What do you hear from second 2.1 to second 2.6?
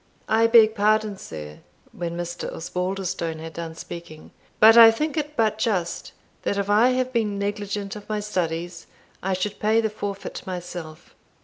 Mr.